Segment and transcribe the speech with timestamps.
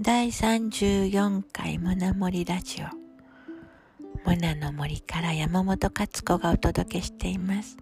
[0.00, 2.86] 第34回胸森ラジオ。
[4.24, 7.76] 胸の森から山本勝子がお届けしています。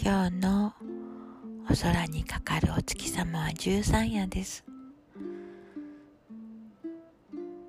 [0.00, 0.72] 今日の
[1.68, 4.64] お空にかかるお月様は十三夜です。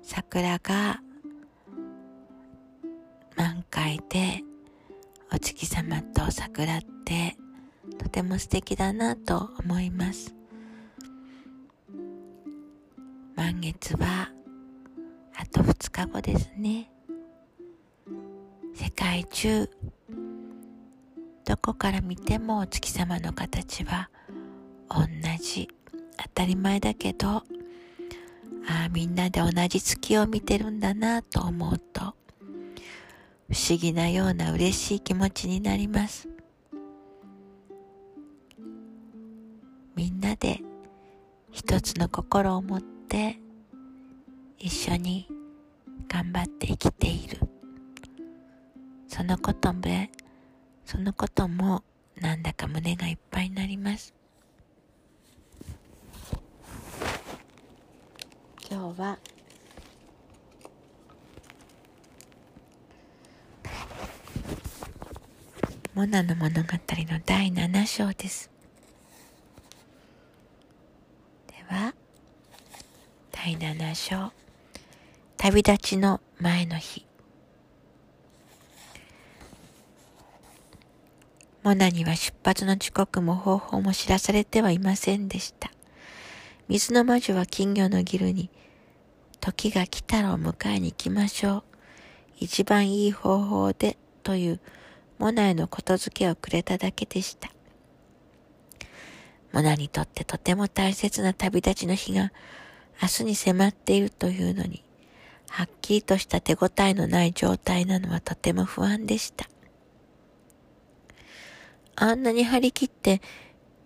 [0.04, 1.00] 桜が
[3.34, 4.44] 満開で
[5.34, 7.36] お月様と桜って
[7.98, 10.35] とても素敵だなと思います。
[13.46, 14.28] 満月は
[15.36, 16.90] あと2日後ですね。
[18.74, 19.70] 世界中
[21.44, 24.10] どこから見てもお月様の形は
[24.88, 24.98] 同
[25.40, 25.68] じ。
[26.16, 27.42] 当たり前だけどあ
[28.86, 32.06] あみんなで同じ月を見てるんだなと思うと不
[33.70, 36.28] 思議なような嬉しい気持ちになります。
[39.94, 40.58] みんなで
[41.52, 42.95] 一つの心を持って
[44.58, 45.26] 一緒に
[46.08, 47.38] 頑張って生きている
[49.08, 49.80] そのことも
[50.84, 51.82] そのことも
[52.20, 54.14] なんだか胸がいっぱいになります
[58.70, 59.18] 今日は
[65.96, 68.50] モナの物語の第7章です。
[71.46, 71.94] では、
[73.46, 74.32] 第7章、
[75.36, 77.06] 旅立ちの前の日。
[81.62, 85.70] モナには出発の時刻も方法も知らされてはいませんでした。
[86.66, 88.50] 水の魔女は金魚のギルに、
[89.38, 91.62] 時が来たらを迎えに行きましょう。
[92.38, 94.60] 一番いい方法でという
[95.20, 97.52] モナへのことづけをくれただけでした。
[99.52, 102.32] モナにとってとても大切な旅立ちの日が
[103.00, 104.82] 明日に迫っているというのに、
[105.48, 109.48] はっきりとした手応えのない状態なのはとても不安でした。
[111.94, 113.22] あんなに張り切って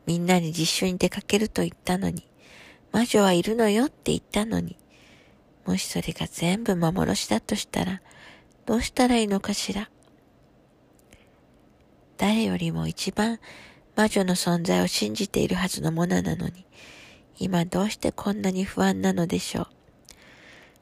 [0.06, 2.26] みんなに実習に出かけると言ったのに、
[2.92, 4.76] 魔女はいるのよって言ったのに、
[5.64, 8.02] もしそれが全部幻だとしたら、
[8.66, 9.88] どうしたらいいのかしら。
[12.16, 13.38] 誰よりも一番
[13.96, 16.66] 魔女の存在を信じているはずのものなのに、
[17.40, 19.66] 今どうしてこんなに不安なのでしょう？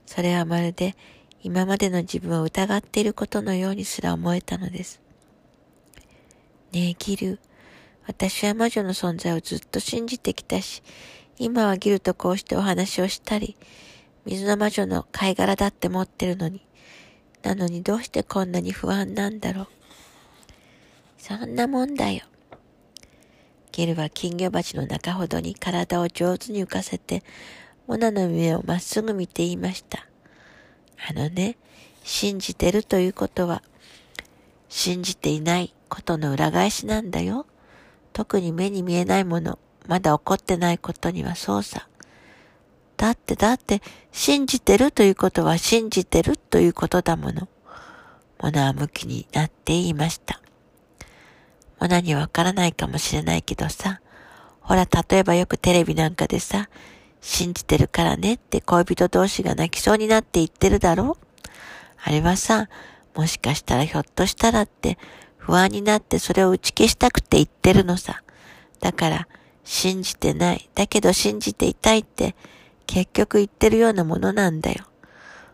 [0.06, 0.96] それはまるで
[1.40, 5.00] 今までの自分を疑っていることのようにすら思えたのです。
[6.72, 7.38] ねえ、ギル。
[8.06, 10.82] 私は魔女の存在をずっと信じてきたし、
[11.38, 13.56] 今はギルとこうしてお話をしたり、
[14.26, 16.66] 水の魔女の貝殻だって持ってるのに、
[17.42, 19.68] なのにどうしてこんなに不安なんだろう？
[21.18, 22.24] そんなもんだよ。
[23.78, 27.22] ゲルは金魚鉢の中ほどに体を上手に浮かせて、
[27.86, 30.04] モナの目をまっすぐ見て言いました。
[31.08, 31.56] あのね、
[32.02, 33.62] 信じてるということは、
[34.68, 37.46] 信じていないことの裏返しなんだよ。
[38.12, 41.86] 特に目に見えないもの、まだ起こってないことにはそうさ。
[42.96, 43.80] だってだって、
[44.10, 47.46] 信じてるということは信じてるということだもの。
[48.42, 50.42] モナは向きになって言いました。
[51.80, 54.00] ものにわからないかもしれないけどさ、
[54.60, 56.68] ほら、例えばよくテレビなんかでさ、
[57.20, 61.16] 信じてるからねって恋人同士が泣きそうになって言ってるだろ？
[62.02, 62.68] あれはさ、
[63.14, 64.98] もしかしたらひょっとしたらって
[65.36, 68.22] 不安になってそれを打ち消したくて言ってるのさ。
[68.80, 69.28] だから、
[69.64, 70.70] 信じてない。
[70.74, 72.36] だけど信じていたいって
[72.86, 74.84] 結局言ってるようなものなんだよ。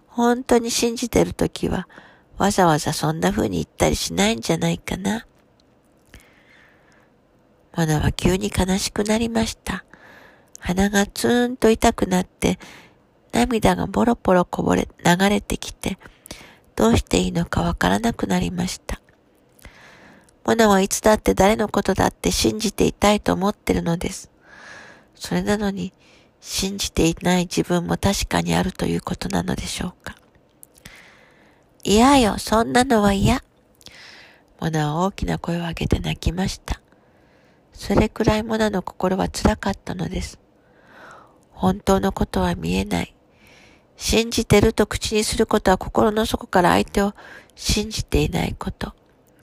[0.06, 1.88] 本当に信じてるときは
[2.36, 5.26] わざわざそんな風に言ったりしないんじゃないかな。
[7.76, 9.84] マナは急に悲しくなりました。
[10.60, 12.58] 鼻がツーンと痛くなって、
[13.32, 15.98] 涙がボロボロこぼれ、流れてきて、
[16.76, 19.00] どうしていいのかわからなくなりました。
[20.44, 24.30] モナはいつだって誰のことだって信じていたいと思ってるのです。
[25.14, 25.92] それなのに、
[26.40, 30.16] 信じていない自分も確かにあるということなのでしょうか。
[31.82, 33.42] 嫌よ、そんなのは嫌。
[34.60, 36.83] モナは大きな声を上げて泣きました。
[37.74, 40.38] それくらいモナの心は辛かったのです。
[41.50, 43.14] 本当のことは見えない。
[43.96, 47.14] 信じてると口にすることは心の底から相手を
[47.54, 48.94] 信じていないこと。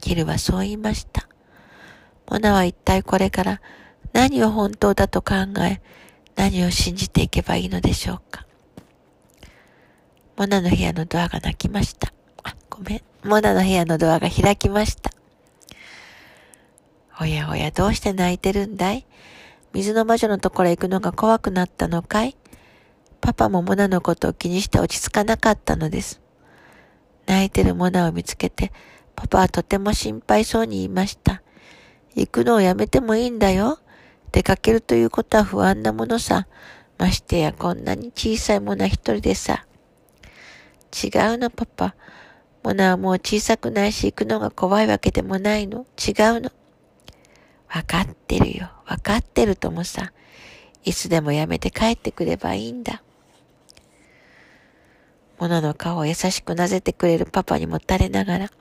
[0.01, 1.27] ギルはそう言いました。
[2.29, 3.61] モナは一体これから
[4.13, 5.81] 何を本当だと考え、
[6.35, 8.45] 何を信じていけばいいのでしょうか。
[10.37, 12.13] モナの部屋のドアが泣きました。
[12.43, 13.01] あ、ごめん。
[13.23, 15.11] モナの部屋のドアが開きました。
[17.19, 19.05] おやおやどうして泣いてるんだい？
[19.73, 22.35] 水の魔女のところへ行くのが怖くなったのかい？
[23.19, 26.21] パパもモナのことを気にして落ち着かなかったのです。
[27.27, 28.71] 泣いてるモナを見つけて、
[29.15, 31.43] パパはとても心配そうに言いました。
[32.15, 33.79] 行くのをやめてもいいんだよ。
[34.31, 36.47] 出かけるということは不安なものさ。
[36.97, 39.65] ましてやこんなに小さいモナ一人でさ。
[40.91, 41.95] 違うのパパ。
[42.63, 45.85] モナはもう小さくないし行くのが怖いわけでもないの。
[45.97, 46.51] 違うの。
[47.73, 48.69] わかってるよ。
[48.85, 50.11] わかってるともさ。
[50.83, 53.01] いつでもやめて帰ってくればいいんだ。
[55.39, 58.51] モナの顔を優しくなぜてくれるパパにもたれながら、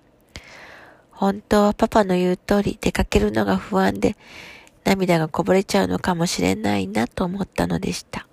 [1.11, 4.17] 本当はパパの言う通り出かけるのが不安で
[4.85, 8.27] 涙がこぼれちゃうのかもしれないなと思ったのでした。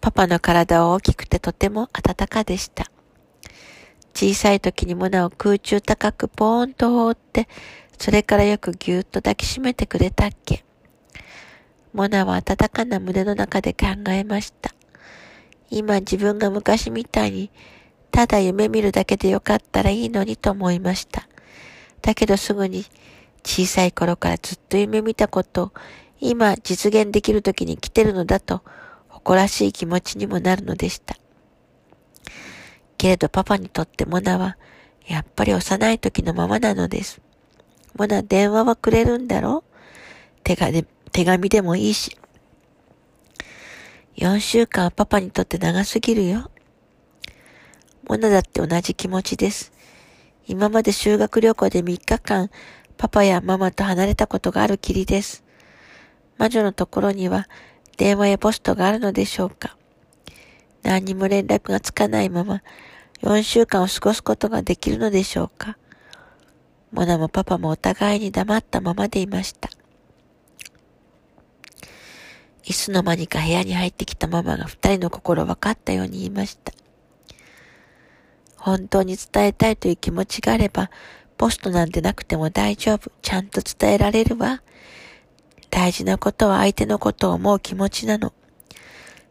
[0.00, 2.90] パパの体は大きくてとても暖かでした。
[4.14, 7.48] 小さい時にモナを空中高くポーンと放って、
[7.98, 10.64] それからよくぎゅーっと抱きしめてくれたっけ。
[11.92, 14.74] モナは暖かな胸の中で考えました。
[15.70, 17.50] 今自分が昔みたいに、
[18.10, 21.28] ただ夢見るだけでよかったらいいのにと思いました。
[22.00, 22.84] だけどすぐに
[23.44, 25.72] 小さい頃からずっと夢見たことを
[26.20, 28.62] 今実現できる時に来てるのだと
[29.08, 31.16] 誇らしい気持ちにもなるのでした。
[33.04, 34.56] けれどパパにとってモナは、
[35.06, 37.20] やっぱり幼い時のままなのです。
[37.98, 39.62] モナ電話はくれるんだろ
[40.42, 40.68] 手が
[41.12, 42.16] 手紙でもいいし。
[44.16, 46.50] 4週間はパパにとって長すぎるよ。
[48.08, 49.74] モナだって同じ気持ちです。
[50.46, 52.48] 今まで修学旅行で3日間、
[52.96, 55.44] パパやママと離れたことがあるきりです。
[56.38, 57.50] 魔女のところには
[57.98, 59.76] 電話やポストがあるのでしょうか
[60.82, 62.62] 何にも連絡がつかないまま
[63.24, 65.78] 4週間を過ごすことができるのでしょうか？
[66.92, 69.70] モナもパパもお互いに黙ったままでいました。
[72.64, 76.72] いつの間にか部屋に入ってきたママが二人の心分かったように言いました。
[78.58, 80.90] 本当に伝えたいという気持ちがあれば、
[81.38, 83.10] ポストなんてなくても大丈夫。
[83.22, 84.62] ちゃんと伝えられるわ。
[85.70, 88.34] 大事なことは相手のことを思う気持ちなの。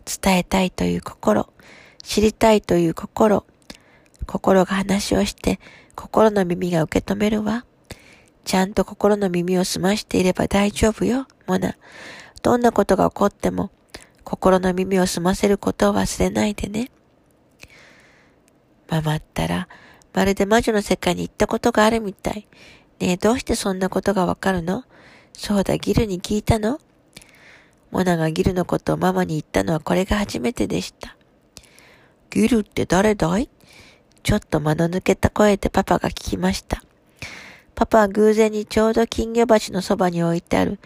[0.06, 1.48] 伝えたいという心、
[2.01, 3.45] 知りたいという心、
[4.25, 5.60] 心が話をして、
[5.96, 7.66] 心の耳が受け止めるわ。
[8.46, 11.75] ちゃんと心の耳を澄ましていれば大丈夫よ、モナ。
[12.42, 13.72] どんなことが起こっても、
[14.24, 16.90] 心の耳を澄ませることを忘れないでね。
[18.90, 19.68] ママったら、
[20.14, 22.48] まるで魔女の世界に行ったことがあるみたい。
[23.00, 24.84] ねえ、どうしてそんなことがわかるの？
[25.34, 26.80] そうだ、ギルに聞いたの？
[27.92, 31.16] モナがギルのことをママに言ったのはこれが初めてでした。
[32.30, 33.50] ギルって誰だい？
[34.24, 36.81] ちょっと間の抜けた声でパパが聞きました。
[37.75, 40.80] パパは偶然にちょうど金魚鉢のそばに置いてある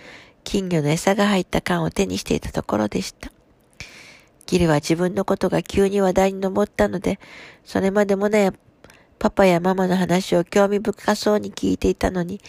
[0.44, 3.32] 金魚の餌が入った缶を手にしていたところでした。
[4.48, 7.20] ギルは自分のことが急に話題に上ったので、
[7.66, 8.54] それまでもね、
[9.20, 12.40] パパやママの話を興味深そうに聞いていたのに、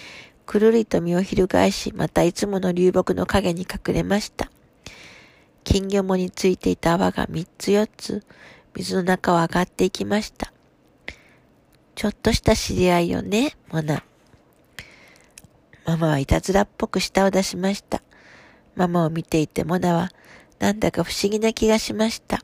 [0.46, 4.50] くるりと身を翻し、またいつもの流木の影に隠れました。
[5.64, 8.24] 金魚もについていた泡が三つ四つ、
[8.74, 10.52] 水の中を上がっていきました。
[11.98, 14.04] ちょっとした知り合いよね、モナ。
[15.84, 18.02] ママはいたずらっぽく舌を出しました。
[18.76, 20.12] ママを見ていてモナは、
[20.60, 22.38] なんだか不思議な気がしました。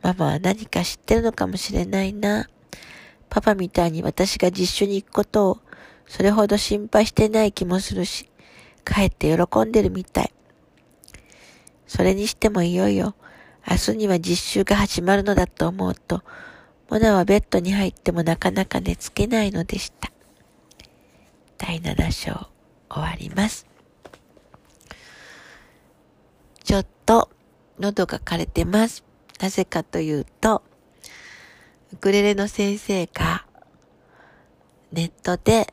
[0.00, 2.48] ママは何か知ってるのかもしれないな。
[3.28, 5.60] パパみたいに私が実習に行くことを
[6.06, 8.30] それほど心配してない気もするし、
[8.82, 10.32] かえって喜んでるみたい。
[11.86, 13.14] それにしてもいよいよ、
[13.70, 16.22] 明日には実習が始まるのだと思うと、
[16.88, 20.12] モナはベッドに入ってもなかなか寝つけないのでした。
[21.58, 23.66] 第7章終わります。
[26.62, 27.30] ちょっと
[27.78, 29.04] 喉が枯れてます。
[29.40, 30.62] なぜかというと、
[31.92, 33.46] ウクレレの先生が
[34.92, 35.72] ネットで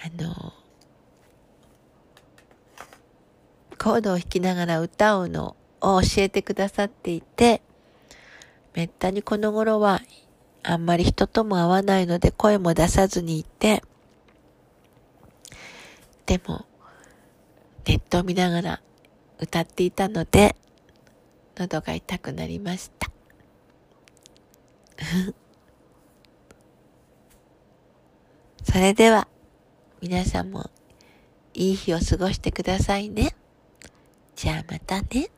[0.00, 0.52] あの、
[3.78, 7.62] コードを弾きながら歌うのを教えてくださっていて、
[8.78, 10.02] めったにこの頃は
[10.62, 13.82] あんまり人とも会わないので声も出さずにいて、
[16.26, 16.64] でも、
[17.88, 18.80] ネットを見ながら
[19.40, 20.54] 歌っていたので、
[21.56, 23.10] 喉が痛くなりました。
[28.62, 29.26] それでは、
[30.00, 30.70] 皆さんも
[31.52, 33.34] いい日を過ごしてくださいね。
[34.36, 35.30] じゃあまたね。